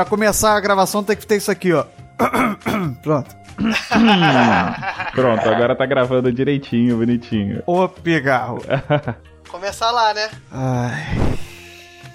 [0.00, 1.84] Pra, começar a gravação tem que ter isso aqui, ó.
[3.02, 3.36] Pronto.
[5.12, 7.62] Pronto, agora tá gravando direitinho, bonitinho.
[7.66, 8.62] Ô, pigarro.
[9.50, 10.30] Começar lá, né?
[10.50, 11.36] Ai.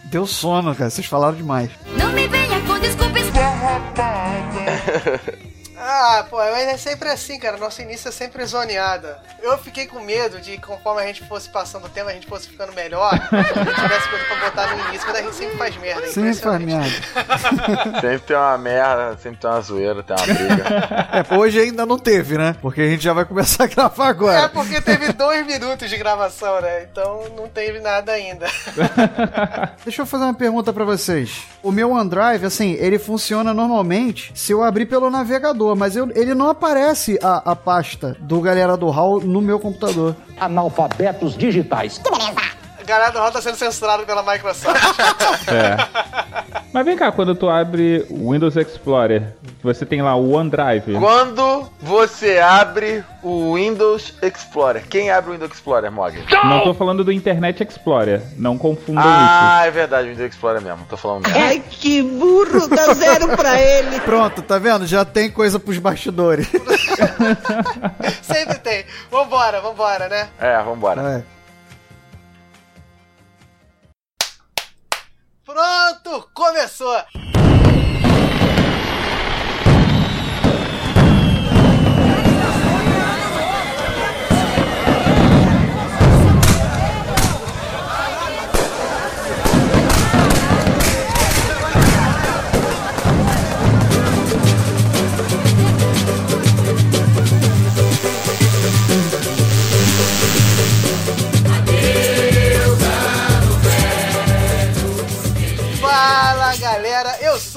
[0.05, 0.89] Deu sono, cara.
[0.89, 1.69] Vocês falaram demais.
[1.97, 3.25] Não me venha com desculpas.
[5.87, 7.57] Ah, pô, mas é sempre assim, cara.
[7.57, 9.19] Nosso início é sempre zoneada.
[9.41, 12.47] Eu fiquei com medo de, conforme a gente fosse passando o tempo, a gente fosse
[12.47, 15.77] ficando melhor, a gente tivesse coisa pra botar no início, mas a gente sempre faz
[15.77, 16.03] merda.
[16.05, 16.89] é Sempre faz merda.
[18.01, 20.63] Sempre tem uma merda, sempre tem uma zoeira, tem uma briga.
[21.29, 22.55] É, hoje ainda não teve, né?
[22.61, 24.49] Porque a gente já vai começar a gravar É agora.
[24.49, 26.83] porque teve dois minutos de gravação, né?
[26.83, 28.47] Então não teve nada ainda.
[29.83, 31.43] Deixa eu fazer uma pergunta pra vocês.
[31.61, 36.33] O meu OneDrive, assim, ele funciona normalmente se eu abrir pelo navegador, mas eu- ele
[36.33, 40.15] não aparece a, a pasta do Galera do Hall no meu computador.
[40.39, 42.01] analfabetos digitais.
[42.05, 42.54] A
[42.85, 44.75] galera do Hall tá sendo censurado pela Microsoft.
[45.47, 45.77] É.
[46.73, 49.33] Mas vem cá, quando tu abre o Windows Explorer,
[49.63, 50.93] você tem lá o OneDrive.
[50.99, 56.21] Quando você abre o Windows Explorer, quem abre o Windows Explorer, Mog?
[56.43, 60.85] Não tô falando do Internet Explorer, não confundam Ah, é verdade, o Windows Explorer mesmo,
[60.89, 61.39] tô falando mesmo.
[61.41, 63.99] Ai, que burro, dá zero pra ele.
[64.03, 64.85] Pronto, tá vendo?
[64.85, 66.49] Já tem coisa pros bastidores.
[68.21, 68.85] sempre tem.
[69.09, 70.27] Vambora, vambora, né?
[70.39, 71.23] É, vambora.
[71.31, 71.34] É.
[75.45, 77.03] Pronto, começou!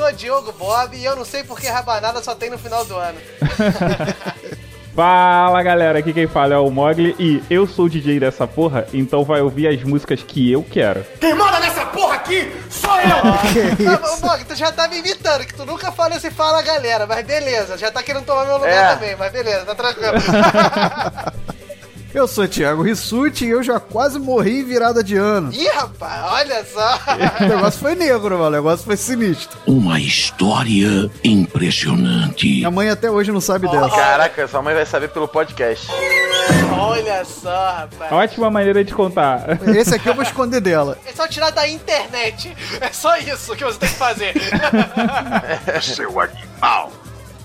[0.09, 3.19] Sou Diogo Bob e eu não sei porque rabanada só tem no final do ano.
[4.95, 8.85] Fala galera, aqui quem fala é o Mogli e eu sou o DJ dessa porra,
[8.93, 11.05] então vai ouvir as músicas que eu quero.
[13.99, 17.07] Tá, ô, Bog, tu já tá me imitando, que tu nunca fala esse fala galera,
[17.07, 18.95] mas beleza, já tá querendo tomar meu lugar É.
[18.95, 20.15] também, mas beleza, tá tranquilo.
[22.19, 25.53] Eu sou Thiago Rissuti e eu já quase morri em virada de ano.
[25.53, 26.99] Ih, rapaz, olha só.
[27.41, 28.49] O negócio foi negro, mano.
[28.49, 29.57] O negócio foi sinistro.
[29.65, 32.49] Uma história impressionante.
[32.49, 33.91] Minha mãe até hoje não sabe dessa.
[33.91, 35.87] Caraca, sua mãe vai saber pelo podcast.
[36.77, 38.11] Olha só, rapaz.
[38.11, 39.57] Ótima maneira de contar.
[39.77, 40.99] Esse aqui eu vou esconder dela.
[41.07, 42.53] É só tirar da internet.
[42.81, 44.35] É só isso que você tem que fazer.
[45.81, 46.91] Seu animal.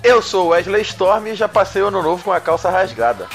[0.04, 3.28] Eu sou o Wesley Storm e já passei o ano novo com a calça rasgada.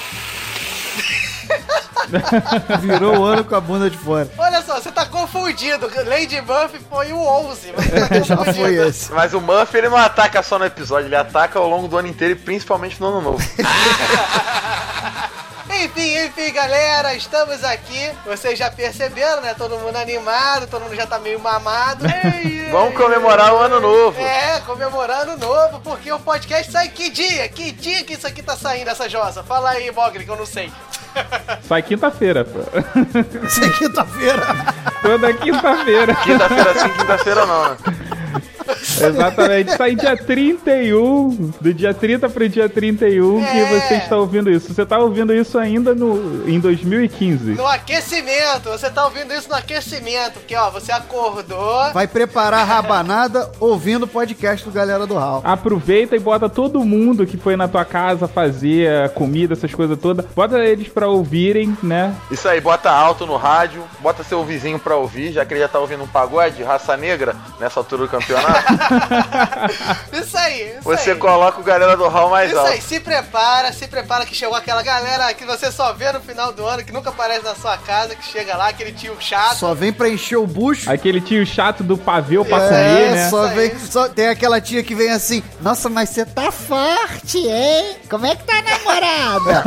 [2.81, 4.29] Virou o ano com a bunda de fora.
[4.39, 5.91] Olha só, você tá confundido.
[6.07, 7.73] Lady Buff foi o 11.
[7.73, 9.13] Você tá Já foi esse.
[9.13, 12.09] Mas o Murphy ele não ataca só no episódio, ele ataca ao longo do ano
[12.09, 13.45] inteiro e principalmente no ano novo.
[15.81, 18.11] Enfim, enfim, galera, estamos aqui.
[18.27, 19.55] Vocês já perceberam, né?
[19.55, 22.05] Todo mundo animado, todo mundo já tá meio mamado.
[22.05, 24.21] Ei, Vamos comemorar o ano novo.
[24.21, 27.49] É, comemorando o novo, porque o podcast sai que dia?
[27.49, 29.45] Que dia que isso aqui tá saindo, essa jossa?
[29.45, 30.73] Fala aí, Mogli, que eu não sei.
[31.63, 32.59] Sai quinta-feira, pô.
[33.47, 34.43] Isso é quinta-feira.
[35.03, 36.15] Toda quinta-feira.
[36.15, 37.77] Quinta-feira sim, quinta-feira não, né?
[39.01, 43.81] Exatamente, sai dia 31, do dia 30 pro dia 31 que É.
[43.81, 44.73] você está ouvindo isso.
[44.73, 47.53] Você tá ouvindo isso ainda no, em 2015.
[47.53, 51.93] No aquecimento, você tá ouvindo isso no aquecimento, porque ó, você acordou.
[51.93, 55.41] Vai preparar a rabanada ouvindo o podcast do Galera do Hall.
[55.45, 59.99] Aproveita e bota todo mundo que foi na tua casa fazer a comida, essas coisas
[59.99, 60.25] todas.
[60.35, 62.15] Bota eles pra ouvirem, né?
[62.31, 65.69] Isso aí, bota alto no rádio, bota seu vizinho pra ouvir, já que ele já
[65.69, 68.68] tá ouvindo um pagode, raça negra, nessa altura do campeonato.
[70.13, 71.17] Isso aí, isso Você aí.
[71.19, 72.83] coloca o galera do hall mais Isso aí, alto.
[72.85, 76.67] se prepara, se prepara que chegou aquela galera que você só vê no final do
[76.67, 79.57] ano, que nunca aparece na sua casa, que chega lá, aquele tio chato.
[79.57, 80.91] Só vem pra encher o bucho.
[80.91, 83.29] Aquele tio chato do pavê pra É, comer, né?
[83.31, 83.71] só Isso vem.
[83.71, 83.79] aí.
[83.81, 87.97] Só, tem aquela tia que vem assim, nossa, mas você tá forte, hein?
[88.09, 89.65] Como é que tá a namorada?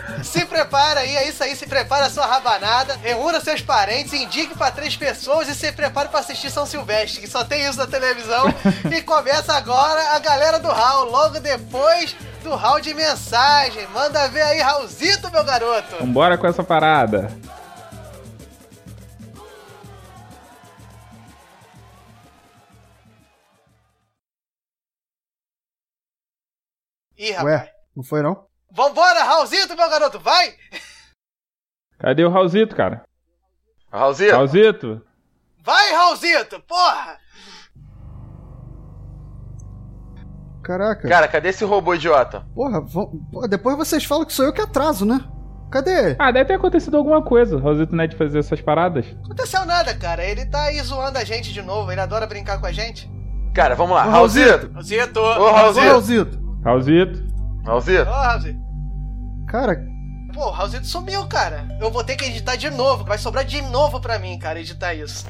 [0.22, 4.56] Se prepara aí, é isso aí, se prepara a sua rabanada, reúna seus parentes, indique
[4.56, 7.86] pra três pessoas e se prepare pra assistir São Silvestre, que só tem isso na
[7.86, 8.44] televisão.
[8.94, 13.86] e começa agora a galera do Raul, logo depois do Raul de mensagem.
[13.88, 15.96] Manda ver aí, Raulzito, meu garoto.
[16.00, 17.30] Vambora com essa parada.
[27.16, 27.60] Ih, rapaz.
[27.60, 28.49] Ué, não foi não?
[28.72, 30.54] Vambora, Raulzito, meu garoto, vai!
[31.98, 33.04] Cadê o Raulzito, cara?
[33.92, 35.02] Raulzinho, Raulzito?
[35.62, 37.18] Vai, Raulzito, porra!
[40.62, 41.08] Caraca.
[41.08, 42.46] cara, cadê esse robô idiota?
[42.54, 42.80] Porra,
[43.48, 45.18] depois vocês falam que sou eu que atraso, né?
[45.70, 46.16] Cadê?
[46.18, 47.56] Ah, deve ter acontecido alguma coisa.
[47.56, 49.06] O Raulzito não é de fazer essas paradas.
[49.12, 50.24] Não aconteceu nada, cara.
[50.24, 51.90] Ele tá aí zoando a gente de novo.
[51.90, 53.10] Ele adora brincar com a gente.
[53.54, 54.02] Cara, vamos lá.
[54.04, 54.70] Raulzito.
[54.72, 55.20] Raulzito!
[55.20, 56.40] Ô, Ô, Raulzito.
[56.64, 57.29] Raulzito.
[57.64, 58.08] Raulzito?
[58.08, 58.60] Ô, Raulzito.
[59.48, 59.76] Cara,
[60.32, 61.66] Pô, o Raulzito sumiu, cara.
[61.80, 63.04] Eu vou ter que editar de novo.
[63.04, 65.26] Vai sobrar de novo pra mim, cara, editar isso.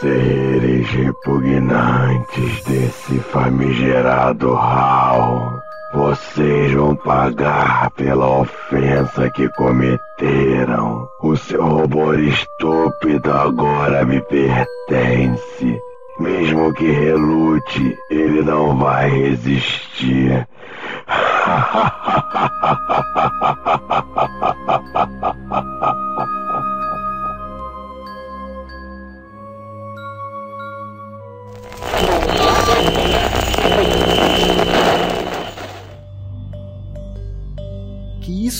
[0.00, 5.60] Seres repugnantes desse famigerado Hal,
[5.94, 11.08] vocês vão pagar pela ofensa que cometeram.
[11.22, 15.80] O seu robô estúpido agora me pertence.
[16.18, 20.48] Mesmo que relute, ele não vai resistir.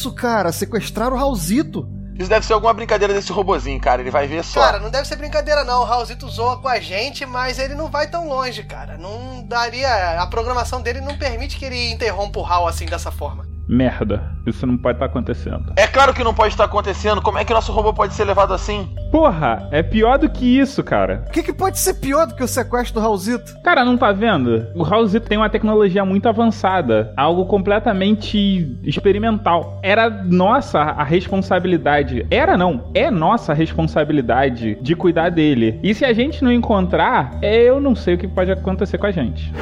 [0.05, 0.53] isso, cara?
[0.53, 1.89] Sequestraram o Raulzito.
[2.19, 4.01] Isso deve ser alguma brincadeira desse robozinho, cara.
[4.01, 4.61] Ele vai ver só.
[4.61, 5.81] Cara, não deve ser brincadeira, não.
[5.81, 8.97] O Raulzito zoa com a gente, mas ele não vai tão longe, cara.
[8.97, 10.21] Não daria.
[10.21, 13.49] A programação dele não permite que ele interrompa o Raul assim dessa forma.
[13.69, 14.34] Merda.
[14.47, 15.73] Isso não pode estar acontecendo.
[15.77, 17.23] É claro que não pode estar acontecendo.
[17.23, 18.89] Como é que nosso robô pode ser levado assim?
[19.11, 21.25] Porra, é pior do que isso, cara.
[21.29, 23.61] O que, que pode ser pior do que o sequestro do Raulzito?
[23.63, 24.67] Cara, não tá vendo?
[24.75, 29.81] O Raulzito tem uma tecnologia muito avançada, algo completamente experimental.
[29.83, 32.27] Era nossa a responsabilidade.
[32.31, 35.81] Era não, é nossa responsabilidade de cuidar dele.
[35.83, 39.11] E se a gente não encontrar, eu não sei o que pode acontecer com a
[39.11, 39.53] gente.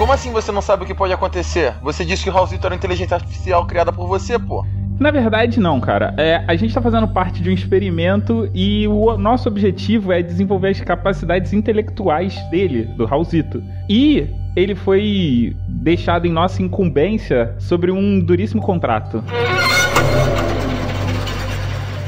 [0.00, 1.74] Como assim você não sabe o que pode acontecer?
[1.82, 4.64] Você disse que o Raulzito era uma inteligência artificial criada por você, pô.
[4.98, 6.14] Na verdade, não, cara.
[6.16, 10.70] É, a gente tá fazendo parte de um experimento e o nosso objetivo é desenvolver
[10.70, 13.62] as capacidades intelectuais dele, do Raulzito.
[13.90, 14.26] E
[14.56, 19.22] ele foi deixado em nossa incumbência sobre um duríssimo contrato.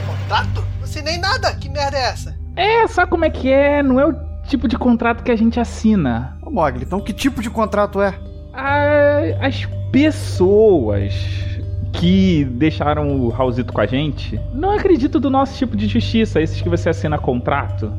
[0.06, 0.64] Contrato?
[0.80, 1.54] Não sei nem nada.
[1.56, 2.34] Que merda é essa?
[2.56, 3.82] É, sabe como é que é?
[3.82, 4.14] Não é o
[4.48, 6.38] tipo de contrato que a gente assina.
[6.52, 8.14] Mogli, então que tipo de contrato é?
[8.52, 11.14] A- as pessoas
[11.92, 16.60] que deixaram o Raulzito com a gente não acreditam do nosso tipo de justiça, esses
[16.60, 17.92] que você assina contrato.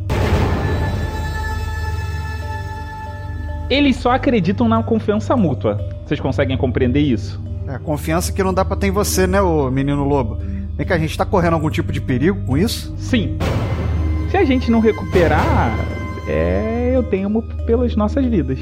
[3.69, 5.79] Eles só acreditam na confiança mútua.
[6.05, 7.41] Vocês conseguem compreender isso?
[7.67, 10.38] É confiança que não dá pra ter em você, né, ô menino lobo?
[10.75, 12.93] Vem cá, a gente tá correndo algum tipo de perigo com isso?
[12.98, 13.38] Sim.
[14.29, 15.74] Se a gente não recuperar,
[16.27, 18.59] é, eu temo pelas nossas vidas.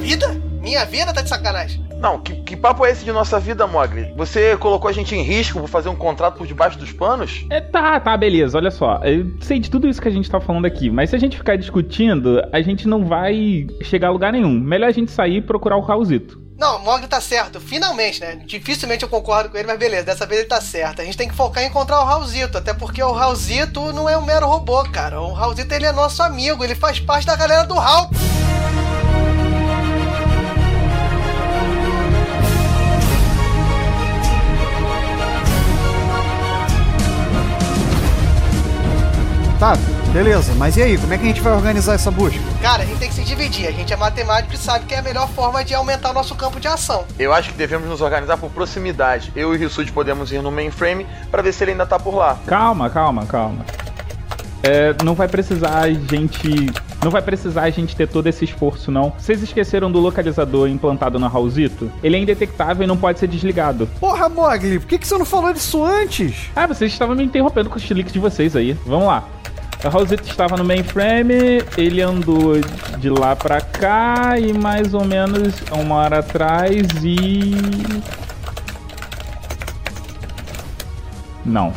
[0.00, 0.34] Vida?
[0.60, 1.84] Minha vida tá de sacanagem.
[2.04, 4.12] Não, que, que papo é esse de nossa vida, Mogli?
[4.16, 7.46] Você colocou a gente em risco por fazer um contrato por debaixo dos panos?
[7.48, 9.00] É, tá, tá, beleza, olha só.
[9.02, 11.36] Eu sei de tudo isso que a gente tá falando aqui, mas se a gente
[11.36, 14.60] ficar discutindo, a gente não vai chegar a lugar nenhum.
[14.60, 16.43] Melhor a gente sair e procurar o Raulzito.
[16.56, 18.36] Não, Mogli tá certo, finalmente, né?
[18.46, 21.02] Dificilmente eu concordo com ele, mas beleza, dessa vez ele tá certo.
[21.02, 24.16] A gente tem que focar em encontrar o Raulzito, até porque o Raulzito não é
[24.16, 25.20] um mero robô, cara.
[25.20, 28.08] O Raulzito ele é nosso amigo, ele faz parte da galera do Raul.
[39.58, 39.72] Tá,
[40.14, 42.38] beleza, mas e aí, como é que a gente vai organizar essa busca?
[42.62, 43.66] Cara, a gente tem que se dividir.
[43.66, 46.36] A gente é matemático e sabe que é a melhor forma de aumentar o nosso
[46.36, 47.04] campo de ação.
[47.18, 49.32] Eu acho que devemos nos organizar por proximidade.
[49.34, 52.14] Eu e o Rissuti podemos ir no mainframe pra ver se ele ainda tá por
[52.14, 52.38] lá.
[52.46, 53.66] Calma, calma, calma.
[54.62, 56.72] é, não vai precisar a gente.
[57.02, 59.12] Não vai precisar a gente ter todo esse esforço, não.
[59.18, 61.90] Vocês esqueceram do localizador implantado na Raulzito?
[62.04, 63.86] Ele é indetectável e não pode ser desligado.
[64.00, 66.50] Porra, Mogli, por que, que você não falou disso antes?
[66.54, 68.72] Ah, vocês estavam me interrompendo com os chiliques de vocês aí.
[68.86, 69.24] Vamos lá.
[69.84, 72.54] O Raulzito estava no mainframe, ele andou
[72.98, 77.52] de lá pra cá e mais ou menos uma hora atrás e.
[81.44, 81.70] Não.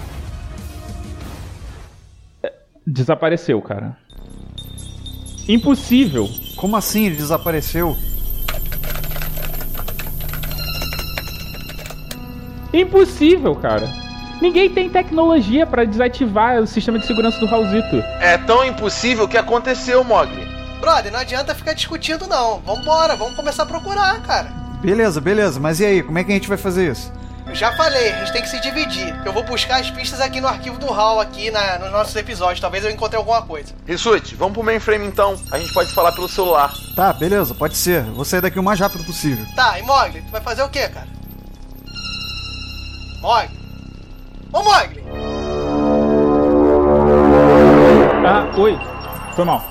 [2.41, 2.53] É,
[2.85, 3.97] Desapareceu, cara.
[5.45, 6.29] Impossível.
[6.55, 7.93] Como assim ele desapareceu?
[12.73, 14.06] Impossível, cara.
[14.41, 17.97] Ninguém tem tecnologia pra desativar o sistema de segurança do Raulzito.
[18.19, 20.47] É tão impossível que aconteceu, Mogli.
[20.79, 22.59] Brother, não adianta ficar discutindo, não.
[22.59, 24.47] Vambora, vamos começar a procurar, cara.
[24.81, 27.11] Beleza, beleza, mas e aí, como é que a gente vai fazer isso?
[27.47, 29.15] Eu já falei, a gente tem que se dividir.
[29.25, 32.59] Eu vou buscar as pistas aqui no arquivo do HAL, aqui na, nos nossos episódios.
[32.59, 33.73] Talvez eu encontre alguma coisa.
[33.87, 35.35] Rissuti, vamos pro mainframe então.
[35.51, 36.71] A gente pode falar pelo celular.
[36.95, 38.03] Tá, beleza, pode ser.
[38.03, 39.45] Vou sair daqui o mais rápido possível.
[39.55, 41.07] Tá, e Mogli, tu vai fazer o quê, cara?
[43.21, 43.66] Mogli?
[44.57, 45.03] Ô, Mogli!
[48.25, 48.75] Ah, oi.
[49.35, 49.63] Foi mal.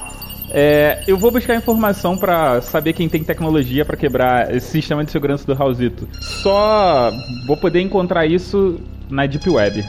[0.52, 5.10] É, eu vou buscar informação pra saber quem tem tecnologia pra quebrar esse sistema de
[5.10, 6.08] segurança do Raulzito.
[6.20, 7.10] Só
[7.48, 8.78] vou poder encontrar isso
[9.10, 9.84] na Deep Web.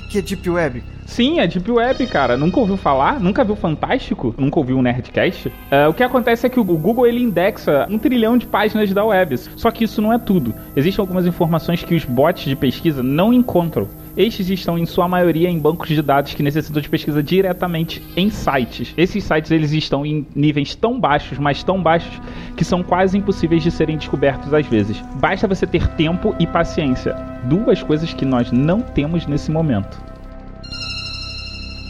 [0.00, 0.82] Que, que é Deep Web?
[1.06, 2.36] Sim, é Deep Web, cara.
[2.36, 3.20] Nunca ouviu falar?
[3.20, 4.34] Nunca viu Fantástico?
[4.36, 5.52] Nunca ouviu um Nerdcast?
[5.70, 9.04] É, o que acontece é que o Google ele indexa um trilhão de páginas da
[9.04, 9.36] web.
[9.38, 10.54] Só que isso não é tudo.
[10.74, 13.88] Existem algumas informações que os bots de pesquisa não encontram.
[14.16, 18.30] Estes estão em sua maioria em bancos de dados que necessitam de pesquisa diretamente em
[18.30, 18.94] sites.
[18.96, 22.18] Esses sites eles estão em níveis tão baixos, mas tão baixos
[22.56, 25.02] que são quase impossíveis de serem descobertos às vezes.
[25.16, 27.14] Basta você ter tempo e paciência.
[27.44, 30.00] Duas coisas que nós não temos nesse momento.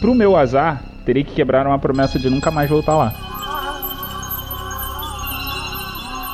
[0.01, 3.13] Pro meu azar, terei que quebrar uma promessa de nunca mais voltar lá.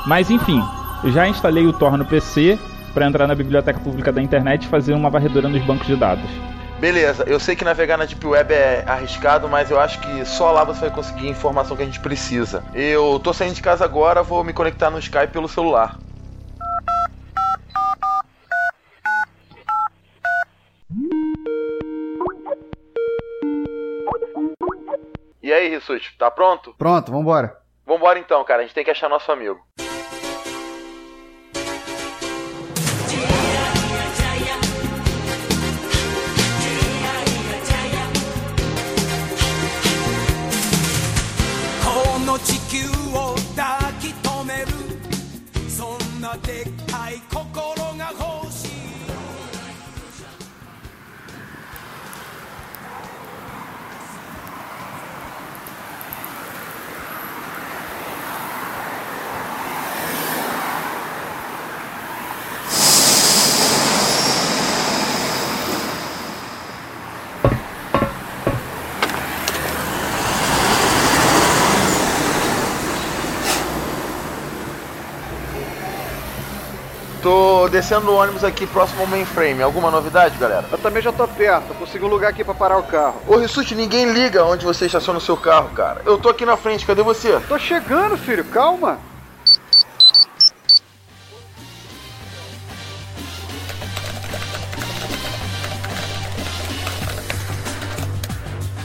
[0.08, 0.60] Mas enfim,
[1.06, 2.58] já instalei o Tor no PC
[2.94, 6.30] para entrar na biblioteca pública da internet e fazer uma varredura nos bancos de dados.
[6.80, 10.52] Beleza, eu sei que navegar na Deep Web é arriscado, mas eu acho que só
[10.52, 12.64] lá você vai conseguir a informação que a gente precisa.
[12.74, 15.98] Eu tô saindo de casa agora, vou me conectar no Skype pelo celular.
[25.42, 26.74] E aí, Rissuti, tá pronto?
[26.78, 27.58] Pronto, vambora.
[27.86, 29.60] Vambora então, cara, a gente tem que achar nosso amigo.
[42.34, 44.68] の地球を抱き留める。
[45.70, 47.53] そんなでっかい心。
[77.74, 79.64] Descendo o ônibus aqui próximo ao mainframe.
[79.64, 80.64] Alguma novidade, galera?
[80.72, 83.20] Eu também já tô perto, consegui um lugar aqui pra parar o carro.
[83.28, 86.04] Ô Rissuti, ninguém liga onde você estaciona o seu carro, cara.
[86.06, 87.40] Eu tô aqui na frente, cadê você?
[87.48, 89.00] Tô chegando, filho, calma.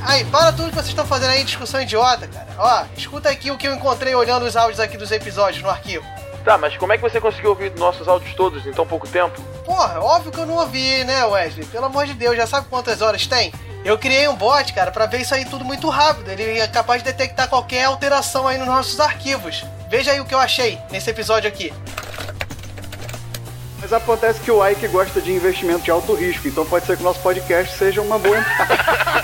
[0.02, 2.49] Aí, para tudo que vocês estão fazendo aí, discussão idiota, cara.
[2.57, 6.17] Ó, escuta aqui o que eu encontrei olhando os áudios aqui dos episódios no arquivo.
[6.45, 9.40] Tá, mas como é que você conseguiu ouvir nossos áudios todos em tão pouco tempo?
[9.64, 11.66] Porra, óbvio que eu não ouvi, né, Wesley?
[11.66, 13.52] Pelo amor de Deus, já sabe quantas horas tem?
[13.85, 16.30] Eu criei um bot, cara, pra ver isso aí tudo muito rápido.
[16.30, 19.64] Ele é capaz de detectar qualquer alteração aí nos nossos arquivos.
[19.88, 21.73] Veja aí o que eu achei nesse episódio aqui.
[23.80, 27.02] Mas acontece que o Ike gosta de investimento de alto risco, então pode ser que
[27.02, 28.37] o nosso podcast seja uma boa.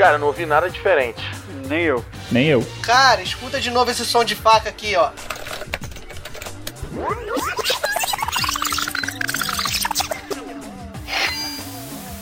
[0.00, 1.20] Cara, não ouvi nada diferente.
[1.68, 2.02] Nem eu.
[2.32, 2.66] Nem eu.
[2.82, 5.10] Cara, escuta de novo esse som de faca aqui, ó.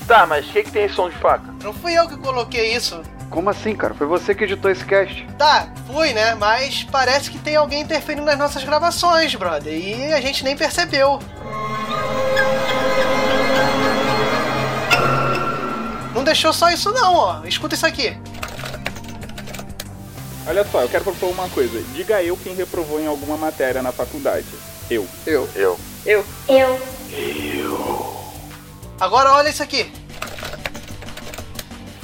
[0.08, 1.54] Tá, mas o que, que tem esse som de faca?
[1.62, 3.00] Não fui eu que coloquei isso.
[3.30, 3.94] Como assim, cara?
[3.94, 5.24] Foi você que editou esse cast.
[5.38, 6.34] Tá, fui, né?
[6.34, 9.72] Mas parece que tem alguém interferindo nas nossas gravações, brother.
[9.72, 11.20] E a gente nem percebeu.
[16.28, 17.40] Deixou só isso não, ó.
[17.44, 18.16] Escuta isso aqui.
[20.46, 21.82] Olha só, eu quero propor uma coisa.
[21.94, 24.46] Diga eu quem reprovou em alguma matéria na faculdade.
[24.90, 25.06] Eu.
[25.26, 25.48] Eu.
[25.54, 25.78] Eu.
[26.06, 26.24] Eu.
[26.48, 26.80] Eu.
[29.00, 29.92] Agora olha isso aqui.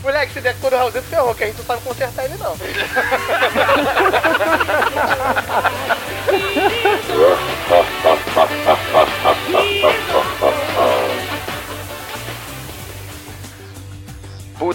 [0.03, 2.55] Moleque, se der cor do Raulzito, ferrou, que a gente não sabe consertar ele não.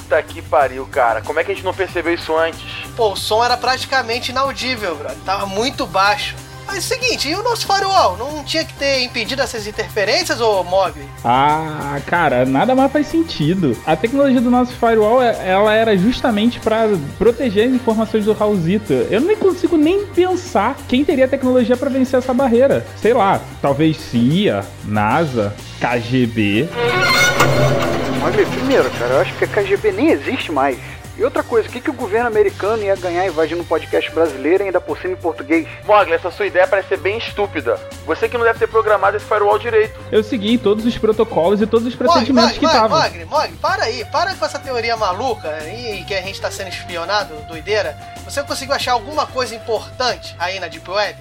[0.09, 1.21] Puta que pariu, cara.
[1.21, 2.59] Como é que a gente não percebeu isso antes?
[2.97, 5.19] Pô, o som era praticamente inaudível, brother.
[5.23, 6.35] Tava muito baixo.
[6.71, 8.15] Mas é o seguinte, e o nosso firewall?
[8.15, 11.01] Não tinha que ter impedido essas interferências, ô Mogli?
[11.25, 13.75] Ah, cara, nada mais faz sentido.
[13.87, 18.93] A tecnologia do nosso firewall, é- ela era justamente pra proteger as informações do Raulzito.
[19.09, 22.85] Eu nem consigo nem pensar quem teria tecnologia pra vencer essa barreira.
[23.01, 26.69] Sei lá, talvez CIA, NASA, KGB.
[28.23, 30.77] Olha, primeiro, cara, eu acho que a KGB nem existe mais.
[31.19, 34.63] E outra coisa, o que, que o governo americano ia ganhar invadindo um podcast brasileiro
[34.63, 35.67] e ainda por cima em português?
[35.83, 37.77] Mogli, essa sua ideia parece ser bem estúpida.
[38.05, 39.99] Você que não deve ter programado esse firewall direito.
[40.13, 43.01] Eu segui todos os protocolos e todos os procedimentos Mogli, que estavam.
[43.01, 44.05] Mogli, Mogli, para aí.
[44.05, 47.97] Para com essa teoria maluca e que a gente tá sendo espionado, doideira.
[48.23, 51.17] Você conseguiu achar alguma coisa importante aí na Deep Web?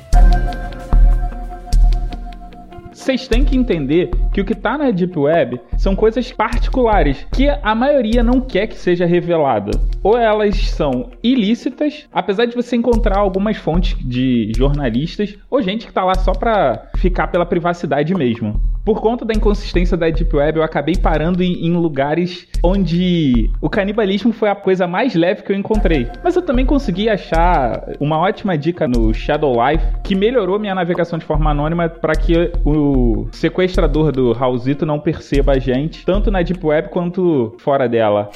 [2.98, 7.48] Vocês têm que entender que o que tá na Deep Web são coisas particulares que
[7.48, 9.70] a maioria não quer que seja revelada.
[10.02, 15.92] Ou elas são ilícitas, apesar de você encontrar algumas fontes de jornalistas ou gente que
[15.92, 18.60] tá lá só pra ficar pela privacidade mesmo.
[18.88, 23.68] Por conta da inconsistência da Deep Web, eu acabei parando em, em lugares onde o
[23.68, 26.08] canibalismo foi a coisa mais leve que eu encontrei.
[26.24, 31.18] Mas eu também consegui achar uma ótima dica no Shadow Life que melhorou minha navegação
[31.18, 36.40] de forma anônima para que o sequestrador do Raulzito não perceba a gente, tanto na
[36.40, 38.30] Deep Web quanto fora dela.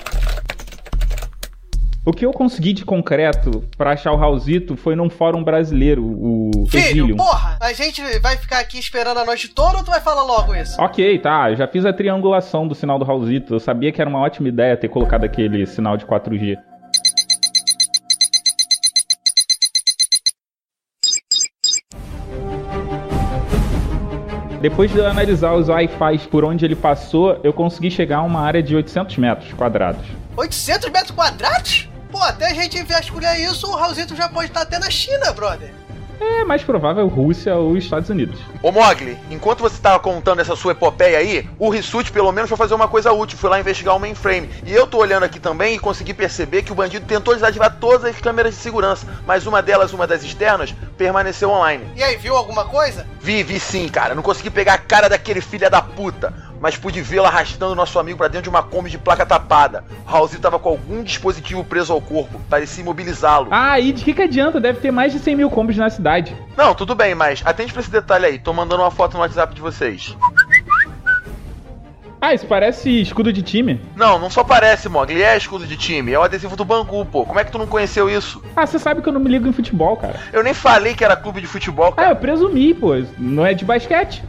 [2.04, 6.50] O que eu consegui de concreto pra achar o Raulzito foi num fórum brasileiro, o
[6.68, 7.16] Filho, Exilium.
[7.16, 7.56] porra!
[7.60, 10.80] A gente vai ficar aqui esperando a noite toda ou tu vai falar logo isso?
[10.82, 11.52] Ok, tá.
[11.52, 13.54] Eu já fiz a triangulação do sinal do Raulzito.
[13.54, 16.58] Eu sabia que era uma ótima ideia ter colocado aquele sinal de 4G.
[24.60, 28.40] Depois de eu analisar os Wi-Fi por onde ele passou, eu consegui chegar a uma
[28.40, 30.04] área de 800 metros quadrados.
[30.36, 31.91] 800 metros quadrados?
[32.12, 35.72] Pô, até a gente vasculhar isso, o Raulzito já pode estar até na China, brother.
[36.20, 38.38] É mais provável Rússia ou Estados Unidos.
[38.62, 42.56] Ô Mogli, enquanto você tava contando essa sua epopeia aí, o Rissuti pelo menos foi
[42.56, 44.48] fazer uma coisa útil, foi lá investigar o mainframe.
[44.64, 48.04] E eu tô olhando aqui também e consegui perceber que o bandido tentou desativar todas
[48.04, 51.84] as câmeras de segurança, mas uma delas, uma das externas, permaneceu online.
[51.96, 53.04] E aí, viu alguma coisa?
[53.20, 54.14] Vi, vi sim, cara.
[54.14, 56.51] Não consegui pegar a cara daquele filho da puta.
[56.62, 59.84] Mas pude vê-lo arrastando nosso amigo pra dentro de uma Kombi de placa tapada.
[60.06, 63.48] Raulzito tava com algum dispositivo preso ao corpo, parecia imobilizá-lo.
[63.50, 64.60] Ah, e de que, que adianta?
[64.60, 66.36] Deve ter mais de 100 mil combos na cidade.
[66.56, 68.38] Não, tudo bem, mas atende pra esse detalhe aí.
[68.38, 70.16] Tô mandando uma foto no WhatsApp de vocês.
[72.20, 73.80] Ah, isso parece escudo de time.
[73.96, 75.20] Não, não só parece, Mogli.
[75.20, 76.12] É escudo de time.
[76.12, 77.26] É o adesivo do Bangu, pô.
[77.26, 78.40] Como é que tu não conheceu isso?
[78.54, 80.20] Ah, você sabe que eu não me ligo em futebol, cara.
[80.32, 82.10] Eu nem falei que era clube de futebol, Ah, cara.
[82.10, 82.92] eu presumi, pô.
[83.18, 84.22] Não é de basquete.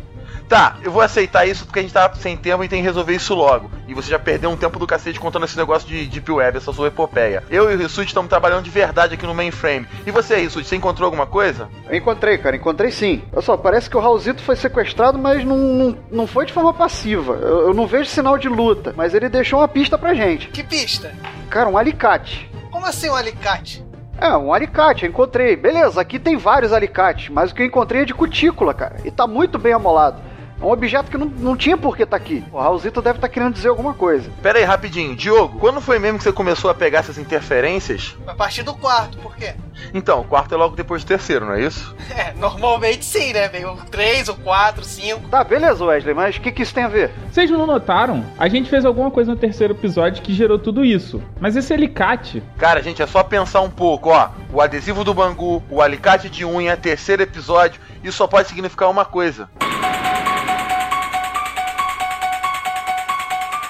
[0.53, 3.15] Tá, eu vou aceitar isso porque a gente tá sem tempo e tem que resolver
[3.15, 3.71] isso logo.
[3.87, 6.71] E você já perdeu um tempo do cacete contando esse negócio de Deep Web, essa
[6.71, 7.43] sua epopeia.
[7.49, 9.87] Eu e o Rissuti estamos trabalhando de verdade aqui no mainframe.
[10.05, 11.69] E você, Rissuti, você encontrou alguma coisa?
[11.89, 13.23] Eu encontrei, cara, encontrei sim.
[13.31, 16.71] Olha só, parece que o Raulzito foi sequestrado, mas não, não, não foi de forma
[16.71, 17.33] passiva.
[17.33, 20.49] Eu, eu não vejo sinal de luta, mas ele deixou uma pista pra gente.
[20.49, 21.15] Que pista?
[21.49, 22.47] Cara, um alicate.
[22.69, 23.83] Como assim um alicate?
[24.21, 25.55] É, um alicate, eu encontrei.
[25.55, 28.97] Beleza, aqui tem vários alicates, mas o que eu encontrei é de cutícula, cara.
[29.03, 30.21] E tá muito bem amolado.
[30.63, 32.41] É um objeto que não, não tinha por que tá aqui.
[32.49, 34.31] O Raulzito deve estar querendo dizer alguma coisa.
[34.41, 35.13] Pera aí, rapidinho.
[35.13, 38.15] Diogo, quando foi mesmo que você começou a pegar essas interferências?
[38.25, 39.55] A partir do quarto, por quê?
[39.93, 41.93] Então, o quarto é logo depois do terceiro, não é isso?
[42.13, 43.47] É, normalmente sim, né?
[43.47, 45.29] Vem o 3, o 4, o 5.
[45.29, 47.11] Tá, beleza, Wesley, mas o que, que isso tem a ver?
[47.31, 48.23] Vocês não notaram?
[48.37, 51.21] A gente fez alguma coisa no terceiro episódio que gerou tudo isso.
[51.39, 52.43] Mas esse alicate.
[52.57, 54.29] Cara, gente, é só pensar um pouco, ó.
[54.53, 59.05] O adesivo do Bangu, o alicate de unha, terceiro episódio, isso só pode significar uma
[59.05, 59.49] coisa.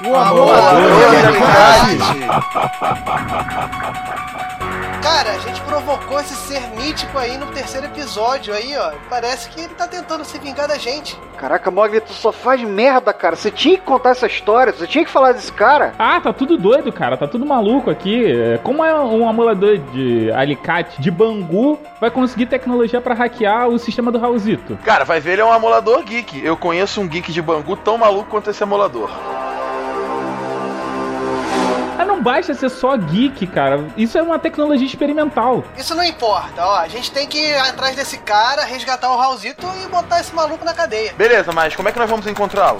[0.06, 1.98] O amor, amor, é é verdade.
[5.02, 8.92] Cara, a gente provocou esse ser mítico aí no terceiro episódio aí, ó.
[9.10, 11.18] Parece que ele tá tentando se vingar da gente.
[11.38, 13.36] Caraca, Mogli, tu só faz merda, cara.
[13.36, 15.94] Você tinha que contar essa história, você tinha que falar desse cara.
[16.00, 17.18] Ah, tá tudo doido, cara.
[17.18, 18.26] Tá tudo maluco aqui.
[18.32, 23.78] É, Como é um amulador de alicate de Bangu vai conseguir tecnologia pra hackear o
[23.78, 24.78] sistema do Raulzito?
[24.84, 26.44] Cara, vai ver, ele é um amolador geek.
[26.44, 29.10] Eu conheço um geek de Bangu tão maluco quanto esse amolador.
[32.24, 33.86] Não basta ser só geek, cara.
[33.98, 35.62] Isso é uma tecnologia experimental.
[35.78, 36.78] Isso não importa, ó.
[36.78, 40.64] A gente tem que ir atrás desse cara, resgatar o Raulzito e botar esse maluco
[40.64, 41.14] na cadeia.
[41.18, 42.80] Beleza, mas como é que nós vamos encontrá-lo?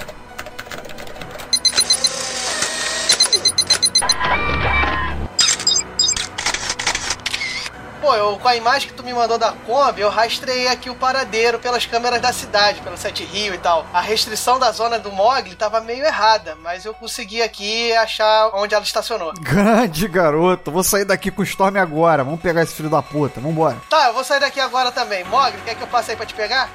[8.04, 10.96] Pô, eu, com a imagem que tu me mandou da Kombi, eu rastreei aqui o
[10.96, 13.88] paradeiro pelas câmeras da cidade, pelo Sete Rio e tal.
[13.94, 18.76] A restrição da zona do Mogli tava meio errada, mas eu consegui aqui achar onde
[18.76, 19.32] ela estacionou.
[19.40, 20.70] Grande garoto.
[20.70, 22.26] Vou sair daqui com o Storm agora.
[22.26, 23.40] Vamos pegar esse filho da puta.
[23.40, 23.78] Vambora.
[23.90, 25.24] Tá, eu vou sair daqui agora também.
[25.24, 26.70] Mogli, quer que eu passe aí pra te pegar?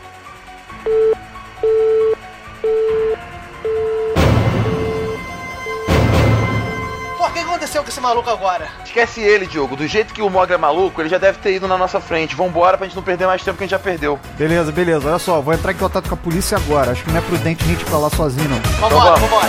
[7.29, 8.69] Pô, o que aconteceu com esse maluco agora?
[8.85, 9.77] Esquece ele, Diogo.
[9.77, 12.35] Do jeito que o Mogli é maluco, ele já deve ter ido na nossa frente.
[12.35, 14.19] Vambora pra gente não perder mais tempo que a gente já perdeu.
[14.39, 15.09] Beleza, beleza.
[15.09, 16.93] Olha só, vou entrar em contato com a polícia agora.
[16.93, 18.59] Acho que não é prudente a gente ir pra lá sozinho, não.
[18.81, 19.21] Vambora, vamos.
[19.21, 19.49] vambora.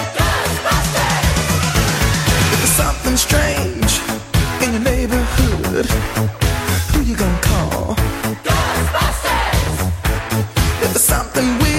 [10.82, 11.79] There's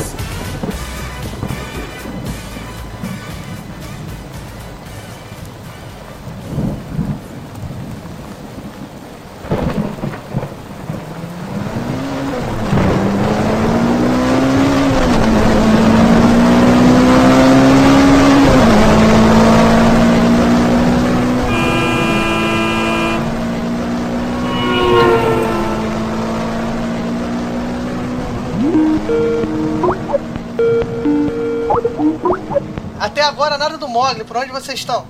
[33.91, 35.05] Mogli, por onde vocês estão?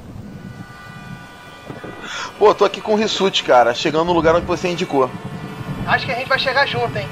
[2.37, 3.73] Pô, tô aqui com o Rissuti, cara.
[3.73, 5.09] Chegando no lugar onde você indicou.
[5.85, 7.07] Acho que a gente vai chegar junto, hein?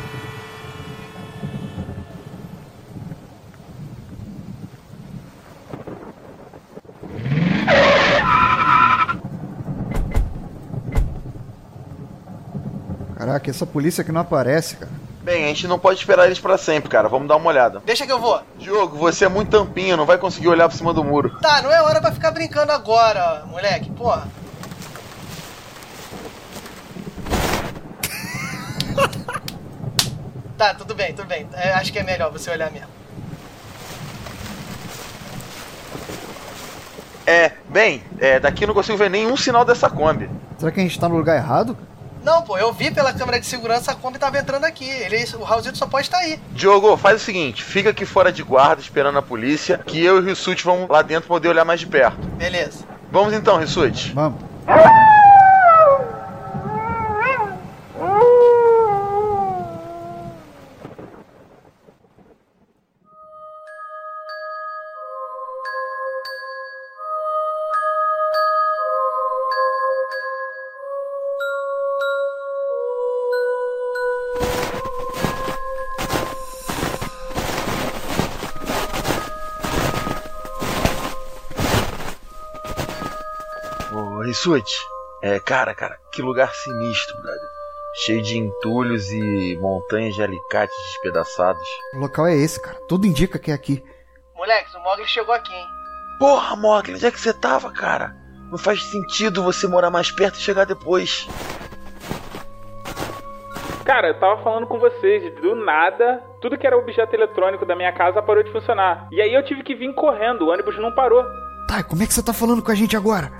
[13.15, 15.08] Caraca, essa polícia que não aparece, cara.
[15.29, 17.07] Bem, a gente não pode esperar eles pra sempre, cara.
[17.07, 17.83] Vamos dar uma olhada.
[17.85, 18.41] Deixa que eu vou.
[18.57, 21.37] Diogo, você é muito tampinha, não vai conseguir olhar por cima do muro.
[21.39, 23.91] Tá, não é hora pra ficar brincando agora, moleque.
[23.91, 24.27] Porra.
[30.57, 31.47] tá, tudo bem, tudo bem.
[31.53, 32.89] É, acho que é melhor você olhar mesmo.
[37.27, 40.27] É, bem, é, daqui eu não consigo ver nenhum sinal dessa Kombi.
[40.57, 41.77] Será que a gente tá no lugar errado?
[42.23, 44.89] Não, pô, eu vi pela câmera de segurança a Kombi tava entrando aqui.
[44.89, 46.39] Ele, o Raulzito só pode estar aí.
[46.51, 50.19] Diogo, faz o seguinte, fica aqui fora de guarda esperando a polícia, que eu e
[50.19, 52.19] o Rissuti vamos lá dentro poder olhar mais de perto.
[52.37, 52.83] Beleza.
[53.11, 54.11] Vamos então, Rissuti.
[54.13, 54.39] Vamos.
[84.29, 84.79] Rissuti,
[85.23, 87.49] é, cara, cara, que lugar sinistro, brother.
[88.05, 91.67] Cheio de entulhos e montanhas de alicates despedaçados.
[91.95, 92.77] O local é esse, cara.
[92.87, 93.83] Tudo indica que é aqui.
[94.35, 95.65] Moleque, o Mogli chegou aqui, hein?
[96.19, 98.15] Porra, Mogli, onde é que você tava, cara?
[98.51, 101.27] Não faz sentido você morar mais perto e chegar depois.
[103.83, 107.91] Cara, eu tava falando com vocês, do nada, tudo que era objeto eletrônico da minha
[107.91, 109.07] casa parou de funcionar.
[109.11, 111.23] E aí eu tive que vir correndo, o ônibus não parou.
[111.67, 113.31] Tá, como é que você tá falando com a gente agora?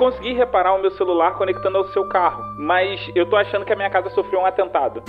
[0.00, 3.72] Eu consegui reparar o meu celular conectando ao seu carro, mas eu tô achando que
[3.74, 5.02] a minha casa sofreu um atentado.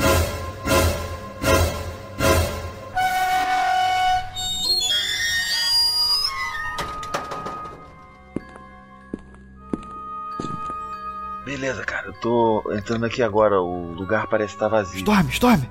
[11.45, 13.61] Beleza, cara, eu tô entrando aqui agora.
[13.61, 14.97] O lugar parece estar vazio.
[14.97, 15.61] Storm, Storm!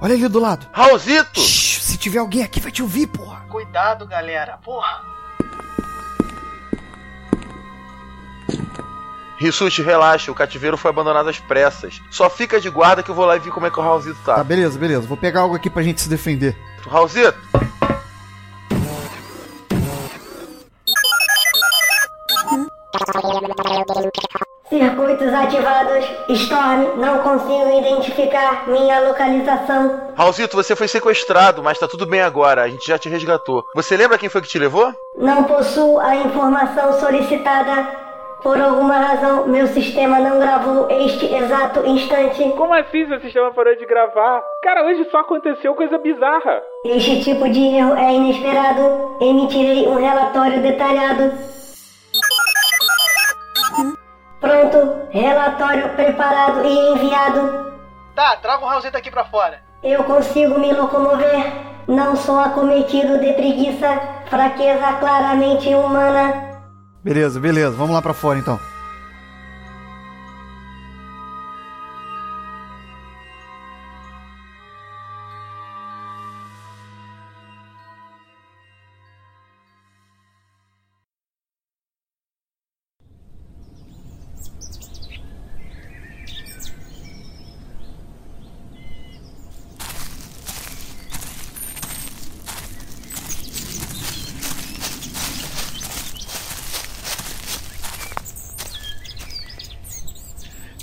[0.00, 0.66] Olha ali do lado.
[0.72, 1.38] Raulzito!
[1.38, 3.44] Shhh, se tiver alguém aqui, vai te ouvir, porra.
[3.50, 4.56] Cuidado, galera.
[4.64, 5.19] Porra.
[9.40, 11.98] Rissuti, relaxa, o cativeiro foi abandonado às pressas.
[12.10, 14.18] Só fica de guarda que eu vou lá e ver como é que o Raulzito
[14.22, 14.44] Tá, tá.
[14.44, 15.06] beleza, beleza.
[15.08, 16.54] Vou pegar algo aqui pra gente se defender.
[16.86, 17.34] Raulzito,
[24.68, 26.04] Circuitos ativados.
[26.28, 30.12] Storm, não consigo identificar minha localização.
[30.16, 33.64] Raulzito, você foi sequestrado, mas tá tudo bem agora, a gente já te resgatou.
[33.74, 34.94] Você lembra quem foi que te levou?
[35.18, 38.09] Não possuo a informação solicitada.
[38.42, 42.42] Por alguma razão, meu sistema não gravou este exato instante.
[42.56, 44.42] Como assim seu sistema parou de gravar?
[44.62, 46.62] Cara, hoje só aconteceu coisa bizarra.
[46.86, 49.18] Este tipo de erro é inesperado.
[49.20, 51.32] Emitirei um relatório detalhado.
[54.40, 57.74] Pronto, relatório preparado e enviado.
[58.14, 59.60] Tá, traga o Raulzito aqui pra fora.
[59.82, 61.52] Eu consigo me locomover.
[61.86, 64.00] Não sou acometido de preguiça,
[64.30, 66.49] fraqueza claramente humana.
[67.02, 67.70] Beleza, beleza.
[67.70, 68.60] Vamos lá pra fora então.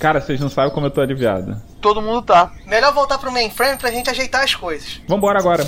[0.07, 1.61] Cara, vocês não sabem como eu tô aliviado.
[1.81, 2.53] Todo mundo tá.
[2.65, 5.01] Melhor voltar pro mainframe pra gente ajeitar as coisas.
[5.05, 5.67] Vambora agora.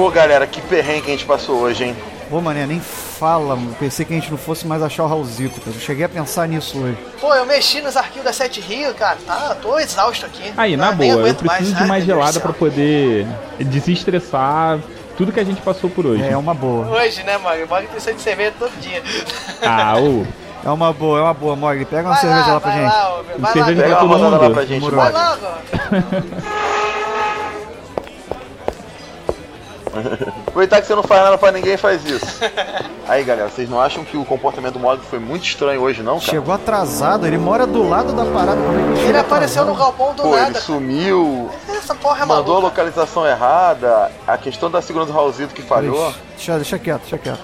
[0.00, 1.96] Pô, galera, que perrengue que a gente passou hoje, hein?
[2.30, 3.76] Pô, mané, nem fala, mano.
[3.78, 5.76] Pensei que a gente não fosse mais achar o Raulzito, cara.
[5.76, 6.96] Eu cheguei a pensar nisso hoje.
[7.20, 9.18] Pô, eu mexi nos arquivos da Sete Rio, cara.
[9.26, 10.54] Tá, tô exausto aqui.
[10.56, 12.50] Aí, na Ah, boa, eu preciso de Ai, mais gelada céu.
[12.54, 13.26] poder
[13.58, 14.78] desestressar
[15.18, 16.22] tudo que a gente passou por hoje.
[16.26, 16.86] É uma boa.
[16.98, 17.62] Hoje, né, mano?
[17.62, 19.02] O Mog precisa de cerveja todo dia.
[19.60, 20.24] Ah, ô.
[20.64, 21.84] É uma boa, é uma boa, Mogli.
[21.84, 22.90] Pega uma Vai cerveja lá, lá pra vai gente.
[22.94, 24.54] lá, vai lá, Cerveja Pega pra uma todo rodada lá mundo.
[24.54, 24.90] pra gente.
[24.90, 26.70] Vai logo.
[30.46, 32.24] Aproveitar que você não faz nada pra ninguém, faz isso.
[33.08, 36.18] Aí, galera, vocês não acham que o comportamento do Mog foi muito estranho hoje, não,
[36.18, 36.30] cara?
[36.30, 38.60] Chegou atrasado, ele mora do lado da parada.
[38.60, 40.60] É ele Ele apareceu no galpão do Pô, ele nada.
[40.60, 45.62] sumiu, Essa porra é mandou a localização errada, a questão da segurança do Raulzito que
[45.62, 46.14] falhou.
[46.36, 47.40] Deixa, deixa quieto, deixa quieto.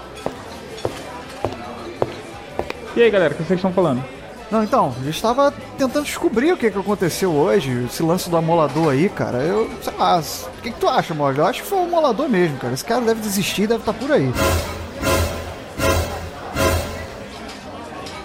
[2.94, 4.02] E aí, galera, o que vocês estão falando?
[4.50, 8.36] Não, então, a gente tava tentando descobrir o que, que aconteceu hoje, esse lance do
[8.36, 9.38] amolador aí, cara.
[9.38, 11.38] Eu, sei lá, o que, que tu acha, Mogli?
[11.38, 12.72] Eu acho que foi o amolador mesmo, cara.
[12.72, 14.32] Esse cara deve desistir, deve estar por aí.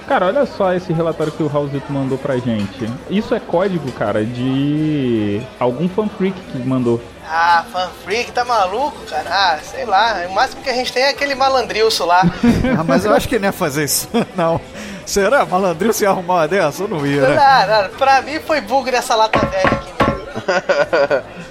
[0.08, 2.86] Cara, olha só esse relatório que o Raulzito mandou pra gente.
[3.10, 7.02] Isso é código, cara, de algum fanfreak que mandou.
[7.26, 9.30] Ah, fanfreak, tá maluco, cara?
[9.30, 10.26] Ah, sei lá.
[10.30, 12.24] O máximo que a gente tem é aquele malandrilso lá.
[12.78, 14.60] Ah, mas eu acho que ele não ia fazer isso, não.
[15.06, 15.46] Será?
[15.46, 16.84] Malandrinho se arrumar uma dessa?
[16.84, 17.36] Eu não ia, né?
[17.36, 19.92] Não, não, pra mim foi bug nessa lata velha aqui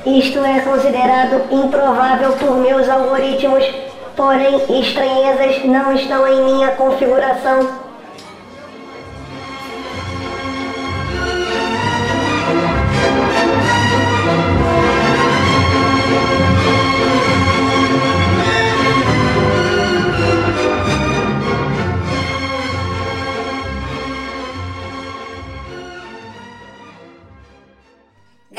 [0.04, 0.18] mesmo.
[0.18, 3.64] Isto é considerado improvável por meus algoritmos,
[4.16, 7.89] porém estranhezas não estão em minha configuração.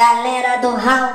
[0.02, 1.14] Galera do Hall.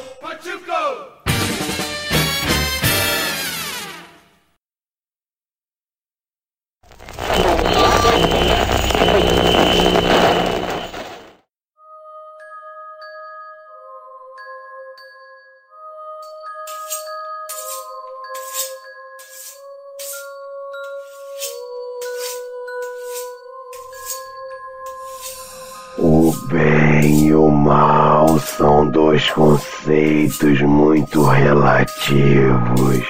[27.28, 33.04] E o mal são dois conceitos muito relativos.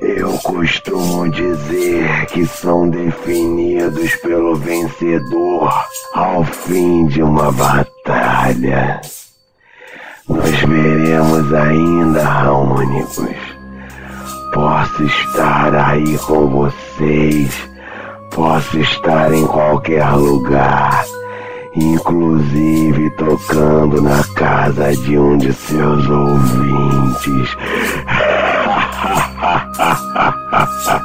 [0.00, 5.70] Eu costumo dizer que são definidos pelo vencedor
[6.14, 9.02] ao fim de uma batalha.
[10.26, 13.36] Nós veremos ainda, harmônicos.
[14.54, 17.68] Posso estar aí com vocês,
[18.34, 21.04] posso estar em qualquer lugar
[21.74, 27.56] inclusive tocando na casa de um de seus ouvintes.